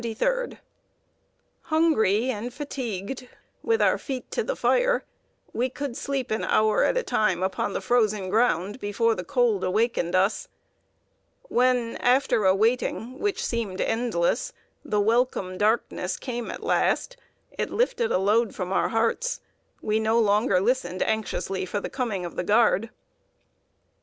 [0.03, 0.59] _[Sidenote: HELP IN THE LAST
[1.61, 1.61] EXTREMITY.]
[2.25, 3.27] Hungry and fatigued,
[3.61, 5.03] with our feet to the fire,
[5.53, 9.63] we could sleep an hour at a time upon the frozen ground before the cold
[9.63, 10.47] awakened us.
[11.49, 14.53] When, after a waiting which seemed endless,
[14.83, 17.15] the welcome darkness came at last,
[17.51, 19.41] it lifted a load from our hearts;
[19.83, 22.89] we no longer listened anxiously for the coming of the Guard.